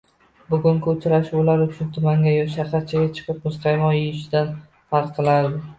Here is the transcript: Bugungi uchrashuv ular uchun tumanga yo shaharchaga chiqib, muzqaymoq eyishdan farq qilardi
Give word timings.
Bugungi 0.53 0.87
uchrashuv 0.93 1.41
ular 1.41 1.61
uchun 1.65 1.91
tumanga 1.99 2.33
yo 2.37 2.49
shaharchaga 2.55 3.13
chiqib, 3.19 3.45
muzqaymoq 3.47 3.95
eyishdan 4.03 4.53
farq 4.75 5.19
qilardi 5.21 5.67